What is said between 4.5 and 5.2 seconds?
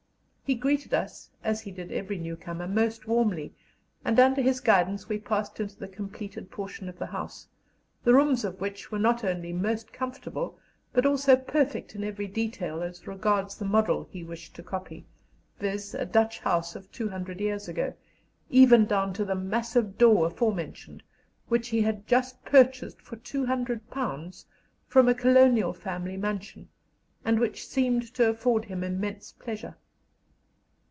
guidance we